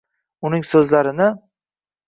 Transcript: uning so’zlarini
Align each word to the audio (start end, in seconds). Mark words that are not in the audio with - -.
uning 0.49 0.65
so’zlarini 0.71 1.29